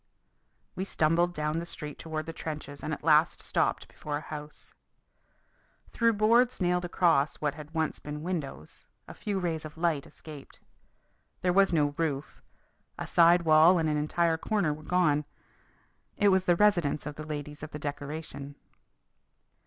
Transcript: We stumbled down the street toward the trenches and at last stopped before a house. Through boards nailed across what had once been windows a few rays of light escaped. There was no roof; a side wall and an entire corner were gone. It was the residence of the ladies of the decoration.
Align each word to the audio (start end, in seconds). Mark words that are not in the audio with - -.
We 0.73 0.83
stumbled 0.83 1.31
down 1.35 1.59
the 1.59 1.65
street 1.67 1.99
toward 1.99 2.25
the 2.25 2.33
trenches 2.33 2.83
and 2.83 2.91
at 2.91 3.03
last 3.03 3.39
stopped 3.39 3.87
before 3.87 4.17
a 4.17 4.21
house. 4.21 4.73
Through 5.91 6.13
boards 6.13 6.59
nailed 6.59 6.85
across 6.85 7.35
what 7.35 7.53
had 7.53 7.75
once 7.75 7.99
been 7.99 8.23
windows 8.23 8.87
a 9.07 9.13
few 9.13 9.37
rays 9.37 9.63
of 9.63 9.77
light 9.77 10.07
escaped. 10.07 10.59
There 11.41 11.53
was 11.53 11.71
no 11.71 11.93
roof; 11.99 12.41
a 12.97 13.05
side 13.05 13.43
wall 13.43 13.77
and 13.77 13.87
an 13.87 13.97
entire 13.97 14.39
corner 14.39 14.73
were 14.73 14.81
gone. 14.81 15.23
It 16.17 16.29
was 16.29 16.45
the 16.45 16.55
residence 16.55 17.05
of 17.05 17.13
the 17.13 17.23
ladies 17.23 17.61
of 17.61 17.69
the 17.69 17.77
decoration. 17.77 18.55